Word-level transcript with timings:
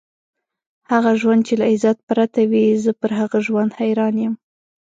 هغه 0.91 1.11
ژوند 1.21 1.41
چې 1.47 1.53
له 1.59 1.65
عزت 1.73 1.97
پرته 2.09 2.41
وي، 2.49 2.65
زه 2.83 2.91
پر 3.01 3.11
هغه 3.19 3.37
ژوند 3.47 3.71
حیران 3.79 4.15
یم. 4.23 4.33